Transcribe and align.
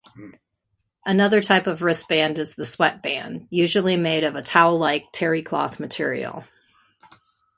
Another 1.05 1.43
type 1.43 1.67
of 1.67 1.83
wristband 1.83 2.39
is 2.39 2.55
the 2.55 2.65
sweatband; 2.65 3.45
usually 3.51 3.97
made 3.97 4.23
of 4.23 4.33
a 4.35 4.41
towel-like 4.41 5.11
terrycloth 5.13 5.79
material. 5.79 6.43